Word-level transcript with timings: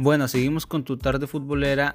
Bueno, 0.00 0.28
seguimos 0.28 0.64
con 0.64 0.84
tu 0.84 0.96
tarde 0.96 1.26
futbolera 1.26 1.92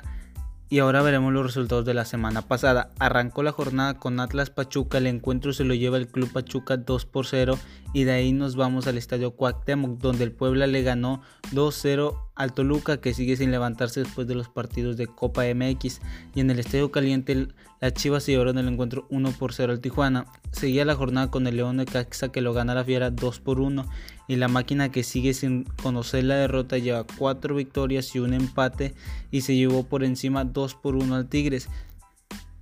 y 0.67 0.79
ahora 0.79 1.01
veremos 1.01 1.31
los 1.31 1.45
resultados 1.45 1.85
de 1.85 1.93
la 1.93 2.03
semana 2.03 2.41
pasada. 2.41 2.89
Arrancó 2.99 3.43
la 3.43 3.53
jornada 3.53 3.93
con 3.93 4.19
Atlas 4.19 4.49
Pachuca, 4.49 4.97
el 4.97 5.07
encuentro 5.07 5.53
se 5.53 5.63
lo 5.63 5.73
lleva 5.73 5.95
el 5.95 6.09
Club 6.09 6.29
Pachuca 6.29 6.75
2 6.75 7.05
por 7.05 7.25
0 7.25 7.57
y 7.93 8.03
de 8.03 8.11
ahí 8.11 8.33
nos 8.33 8.57
vamos 8.57 8.87
al 8.87 8.97
Estadio 8.97 9.37
Cuauhtémoc 9.37 9.99
donde 9.99 10.25
el 10.25 10.33
Puebla 10.33 10.67
le 10.67 10.81
ganó 10.81 11.21
2-0 11.53 12.17
al 12.35 12.53
Toluca 12.53 12.97
que 12.97 13.13
sigue 13.13 13.37
sin 13.37 13.51
levantarse 13.51 14.01
después 14.01 14.27
de 14.27 14.35
los 14.35 14.49
partidos 14.49 14.97
de 14.97 15.07
Copa 15.07 15.43
MX 15.53 16.01
y 16.33 16.39
en 16.39 16.49
el 16.49 16.59
Estadio 16.59 16.91
Caliente 16.91 17.47
la 17.79 17.93
Chivas 17.93 18.23
se 18.23 18.31
llevaron 18.31 18.57
el 18.57 18.67
encuentro 18.67 19.05
1 19.09 19.31
por 19.33 19.53
0 19.53 19.73
al 19.73 19.81
Tijuana. 19.81 20.25
Seguía 20.51 20.85
la 20.85 20.95
jornada 20.95 21.29
con 21.29 21.45
el 21.47 21.57
León 21.57 21.77
de 21.77 21.85
Caxa 21.85 22.31
que 22.31 22.41
lo 22.41 22.53
gana 22.53 22.73
la 22.73 22.83
Fiera 22.83 23.11
2 23.11 23.39
por 23.39 23.59
1 23.59 23.85
y 24.27 24.37
la 24.37 24.47
máquina 24.47 24.89
que 24.89 25.03
sigue 25.03 25.33
sin 25.33 25.65
conocer 25.65 26.23
la 26.23 26.35
derrota 26.35 26.77
lleva 26.77 27.05
4 27.17 27.55
victorias 27.55 28.15
y 28.15 28.19
un 28.19 28.33
empate 28.33 28.95
y 29.31 29.41
se 29.41 29.55
llevó 29.55 29.83
por 29.83 30.03
encima 30.03 30.45
2 30.45 30.75
por 30.75 30.95
1 30.95 31.15
al 31.15 31.27
Tigres. 31.27 31.69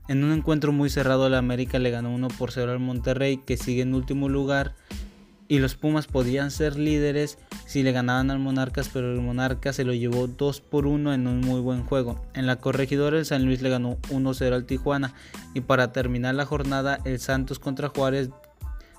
En 0.08 0.24
un 0.24 0.34
encuentro 0.34 0.72
muy 0.72 0.90
cerrado 0.90 1.30
la 1.30 1.38
América 1.38 1.80
le 1.80 1.92
ganó 1.92 2.14
1 2.14 2.28
por 2.30 2.52
0 2.52 2.72
al 2.72 2.80
Monterrey 2.80 3.38
que 3.38 3.56
sigue 3.56 3.84
en 3.84 3.94
último 3.94 4.28
lugar 4.28 4.76
y 5.52 5.60
los 5.60 5.76
Pumas 5.76 6.08
podían 6.08 6.50
ser 6.50 6.80
líderes 6.80 7.38
si 7.66 7.84
le 7.84 7.92
ganaban 7.92 8.32
al 8.32 8.40
Monarcas, 8.40 8.88
pero 8.88 9.12
el 9.12 9.20
Monarcas 9.20 9.76
se 9.76 9.84
lo 9.84 9.94
llevó 9.94 10.28
2 10.28 10.62
por 10.62 10.88
1 10.88 11.14
en 11.14 11.28
un 11.28 11.42
muy 11.42 11.60
buen 11.60 11.84
juego. 11.84 12.24
En 12.34 12.48
la 12.48 12.56
corregidora 12.56 13.18
el 13.18 13.26
San 13.26 13.44
Luis 13.44 13.62
le 13.62 13.70
ganó 13.70 13.98
1-0 14.12 14.54
al 14.54 14.64
Tijuana 14.64 15.14
y 15.54 15.60
para 15.60 15.92
terminar 15.92 16.36
la 16.36 16.46
jornada 16.46 17.00
el 17.04 17.20
Santos 17.20 17.60
contra 17.60 17.90
Juárez 17.90 18.30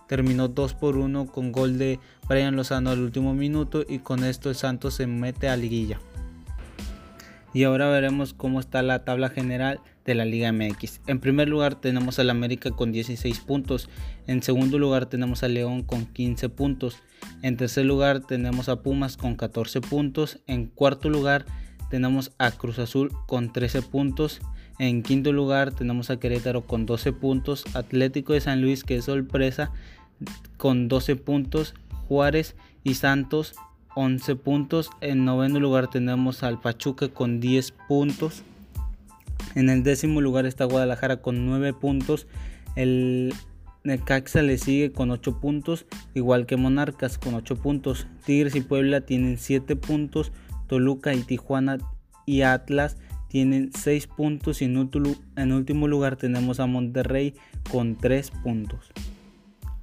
terminó 0.08 0.48
2 0.48 0.74
por 0.74 0.98
1 0.98 1.24
con 1.28 1.52
gol 1.52 1.78
de 1.78 1.98
Brian 2.28 2.54
Lozano 2.54 2.90
al 2.90 3.00
último 3.00 3.32
minuto 3.32 3.82
y 3.88 4.00
con 4.00 4.22
esto 4.22 4.50
el 4.50 4.54
Santos 4.54 4.92
se 4.92 5.06
mete 5.06 5.48
a 5.48 5.56
liguilla. 5.56 6.00
Y 7.54 7.64
ahora 7.64 7.88
veremos 7.88 8.32
cómo 8.32 8.60
está 8.60 8.82
la 8.82 9.04
tabla 9.04 9.28
general 9.28 9.80
de 10.04 10.14
la 10.14 10.24
Liga 10.24 10.52
MX. 10.52 11.00
En 11.06 11.20
primer 11.20 11.48
lugar 11.48 11.74
tenemos 11.74 12.18
al 12.18 12.30
América 12.30 12.70
con 12.70 12.92
16 12.92 13.40
puntos. 13.40 13.88
En 14.26 14.42
segundo 14.42 14.78
lugar 14.78 15.06
tenemos 15.06 15.42
al 15.42 15.54
León 15.54 15.82
con 15.82 16.06
15 16.06 16.48
puntos. 16.48 17.02
En 17.42 17.56
tercer 17.56 17.84
lugar 17.84 18.20
tenemos 18.20 18.68
a 18.68 18.82
Pumas 18.82 19.16
con 19.16 19.36
14 19.36 19.80
puntos. 19.80 20.40
En 20.46 20.66
cuarto 20.66 21.10
lugar 21.10 21.44
tenemos 21.90 22.32
a 22.38 22.50
Cruz 22.50 22.78
Azul 22.78 23.12
con 23.26 23.52
13 23.52 23.82
puntos. 23.82 24.40
En 24.78 25.02
quinto 25.02 25.32
lugar 25.32 25.72
tenemos 25.72 26.10
a 26.10 26.18
Querétaro 26.18 26.62
con 26.62 26.86
12 26.86 27.12
puntos. 27.12 27.64
Atlético 27.74 28.32
de 28.32 28.40
San 28.40 28.62
Luis 28.62 28.82
que 28.82 28.96
es 28.96 29.04
sorpresa 29.04 29.72
con 30.56 30.88
12 30.88 31.16
puntos. 31.16 31.74
Juárez 32.08 32.56
y 32.82 32.94
Santos 32.94 33.54
11 33.94 34.36
puntos. 34.36 34.90
En 35.00 35.24
noveno 35.24 35.60
lugar 35.60 35.88
tenemos 35.88 36.42
al 36.42 36.60
Pachuca 36.60 37.08
con 37.08 37.40
10 37.40 37.72
puntos. 37.88 38.42
En 39.54 39.68
el 39.68 39.82
décimo 39.82 40.20
lugar 40.20 40.46
está 40.46 40.64
Guadalajara 40.64 41.18
con 41.18 41.46
9 41.46 41.72
puntos. 41.74 42.26
El 42.76 43.34
Necaxa 43.84 44.42
le 44.42 44.58
sigue 44.58 44.92
con 44.92 45.10
8 45.10 45.40
puntos, 45.40 45.86
igual 46.14 46.46
que 46.46 46.56
Monarcas 46.56 47.18
con 47.18 47.34
8 47.34 47.56
puntos. 47.56 48.06
Tigres 48.24 48.54
y 48.54 48.60
Puebla 48.60 49.02
tienen 49.02 49.38
7 49.38 49.76
puntos. 49.76 50.32
Toluca 50.68 51.12
y 51.12 51.22
Tijuana 51.22 51.78
y 52.24 52.42
Atlas 52.42 52.96
tienen 53.28 53.72
6 53.72 54.06
puntos. 54.06 54.62
Y 54.62 54.66
en 54.66 55.52
último 55.52 55.88
lugar 55.88 56.16
tenemos 56.16 56.60
a 56.60 56.66
Monterrey 56.66 57.34
con 57.70 57.96
3 57.96 58.30
puntos. 58.42 58.92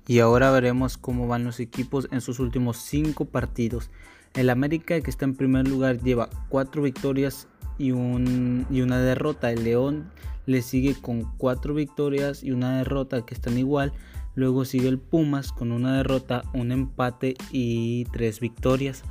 Y 0.09 0.21
ahora 0.21 0.49
veremos 0.49 0.97
cómo 0.97 1.27
van 1.27 1.43
los 1.43 1.59
equipos 1.59 2.07
en 2.09 2.21
sus 2.21 2.39
últimos 2.39 2.77
5 2.77 3.25
partidos. 3.25 3.91
El 4.33 4.49
América 4.49 4.99
que 5.01 5.09
está 5.11 5.25
en 5.25 5.35
primer 5.35 5.67
lugar 5.67 6.01
lleva 6.01 6.31
4 6.49 6.81
victorias 6.81 7.47
y, 7.77 7.91
una 7.91 8.99
derrota. 8.99 9.51
El 9.51 9.65
León 9.65 10.09
le 10.47 10.63
sigue 10.63 10.95
con 10.99 11.31
cuatro 11.37 11.75
victorias 11.75 12.43
y 12.43 12.49
una 12.49 12.79
derrota 12.79 13.23
que 13.23 13.35
están 13.35 13.59
igual. 13.59 13.93
Luego 14.33 14.65
sigue 14.65 14.87
el 14.87 14.97
Pumas 14.97 15.51
con 15.51 15.71
una 15.71 15.97
derrota, 15.97 16.41
un 16.55 16.71
empate 16.71 17.35
y 17.51 18.05
tres 18.05 18.39
victorias. 18.39 19.03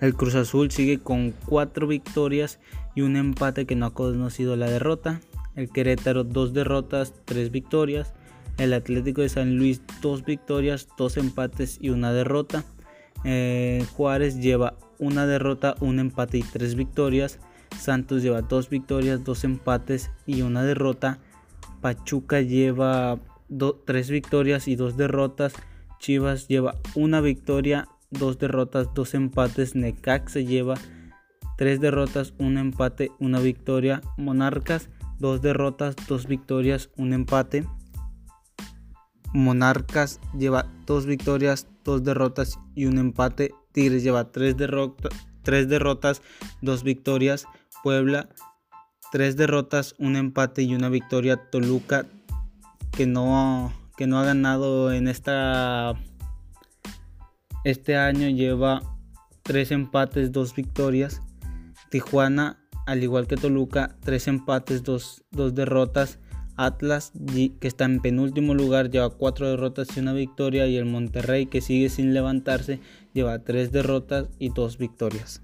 El 0.00 0.16
Cruz 0.16 0.34
Azul 0.34 0.72
sigue 0.72 0.98
con 0.98 1.32
cuatro 1.46 1.86
victorias 1.86 2.58
y 2.96 3.02
un 3.02 3.14
empate 3.14 3.66
que 3.66 3.76
no 3.76 3.86
ha 3.86 3.94
conocido 3.94 4.56
la 4.56 4.68
derrota. 4.68 5.20
El 5.54 5.70
Querétaro 5.70 6.24
dos 6.24 6.54
derrotas, 6.54 7.14
tres 7.24 7.52
victorias. 7.52 8.14
El 8.56 8.72
Atlético 8.72 9.22
de 9.22 9.28
San 9.28 9.56
Luis 9.56 9.82
dos 10.00 10.24
victorias, 10.24 10.88
dos 10.96 11.16
empates 11.16 11.78
y 11.80 11.90
una 11.90 12.12
derrota. 12.12 12.64
Eh, 13.24 13.84
Juárez 13.96 14.36
lleva 14.38 14.76
una 14.98 15.26
derrota, 15.26 15.74
un 15.80 15.98
empate 15.98 16.38
y 16.38 16.42
tres 16.42 16.74
victorias. 16.74 17.40
Santos 17.78 18.22
lleva 18.22 18.42
dos 18.42 18.70
victorias, 18.70 19.24
dos 19.24 19.44
empates 19.44 20.10
y 20.26 20.42
una 20.42 20.62
derrota. 20.62 21.18
Pachuca 21.80 22.40
lleva 22.40 23.18
tres 23.84 24.10
victorias 24.10 24.68
y 24.68 24.76
dos 24.76 24.96
derrotas. 24.96 25.54
Chivas 25.98 26.48
lleva 26.48 26.76
una 26.94 27.20
victoria, 27.20 27.88
dos 28.10 28.38
derrotas, 28.38 28.94
dos 28.94 29.14
empates. 29.14 29.74
Necaxa 29.74 30.40
lleva 30.40 30.74
tres 31.56 31.80
derrotas, 31.80 32.34
un 32.38 32.58
empate, 32.58 33.10
una 33.18 33.40
victoria. 33.40 34.00
Monarcas, 34.16 34.90
dos 35.18 35.42
derrotas, 35.42 35.96
dos 36.06 36.26
victorias, 36.26 36.90
un 36.96 37.12
empate. 37.12 37.64
Monarcas 39.34 40.20
lleva 40.38 40.70
dos 40.86 41.06
victorias, 41.06 41.66
dos 41.84 42.04
derrotas 42.04 42.58
y 42.74 42.86
un 42.86 42.98
empate. 42.98 43.52
Tigres 43.72 44.04
lleva 44.04 44.30
tres, 44.30 44.54
tres 45.42 45.68
derrotas, 45.68 46.22
dos 46.62 46.84
victorias. 46.84 47.44
Puebla, 47.82 48.28
tres 49.10 49.36
derrotas, 49.36 49.96
un 49.98 50.16
empate 50.16 50.62
y 50.62 50.74
una 50.74 50.88
victoria. 50.88 51.36
Toluca, 51.50 52.06
que 52.92 53.06
no, 53.06 53.72
que 53.96 54.06
no 54.06 54.20
ha 54.20 54.24
ganado 54.24 54.92
en 54.92 55.08
esta 55.08 55.94
este 57.64 57.96
año, 57.96 58.28
lleva 58.28 58.82
tres 59.42 59.72
empates, 59.72 60.30
dos 60.30 60.54
victorias. 60.54 61.22
Tijuana, 61.90 62.64
al 62.86 63.02
igual 63.02 63.26
que 63.26 63.36
Toluca, 63.36 63.96
tres 64.00 64.28
empates, 64.28 64.84
dos, 64.84 65.24
dos 65.32 65.54
derrotas. 65.54 66.20
Atlas, 66.56 67.12
que 67.60 67.68
está 67.68 67.84
en 67.84 68.00
penúltimo 68.00 68.54
lugar, 68.54 68.90
lleva 68.90 69.10
cuatro 69.10 69.48
derrotas 69.48 69.96
y 69.96 70.00
una 70.00 70.12
victoria. 70.12 70.66
Y 70.66 70.76
el 70.76 70.86
Monterrey, 70.86 71.46
que 71.46 71.60
sigue 71.60 71.88
sin 71.88 72.14
levantarse, 72.14 72.80
lleva 73.12 73.44
tres 73.44 73.70
derrotas 73.70 74.28
y 74.38 74.48
dos 74.48 74.78
victorias. 74.78 75.43